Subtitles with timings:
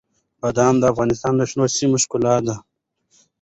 [0.41, 2.55] بادام د افغانستان د شنو سیمو ښکلا ده.